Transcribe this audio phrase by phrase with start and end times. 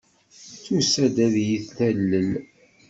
[0.63, 2.29] Tusa-d ad iyi-talel.